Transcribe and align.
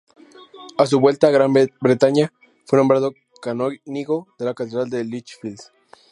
A 0.79 0.87
su 0.87 0.99
vuelta 0.99 1.27
a 1.27 1.29
Gran 1.29 1.53
Bretaña, 1.53 2.33
fue 2.65 2.77
nombrado 2.79 3.13
canónigo 3.39 4.27
de 4.39 4.45
la 4.45 4.55
catedral 4.55 4.89
de 4.89 5.03
Lichfield. 5.03 5.59